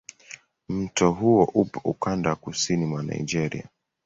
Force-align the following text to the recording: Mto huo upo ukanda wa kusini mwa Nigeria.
Mto 0.69 1.11
huo 1.11 1.51
upo 1.53 1.81
ukanda 1.83 2.29
wa 2.29 2.35
kusini 2.35 2.85
mwa 2.85 3.03
Nigeria. 3.03 3.67